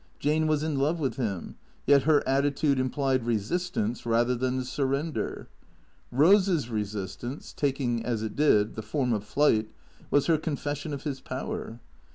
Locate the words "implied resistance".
2.79-4.03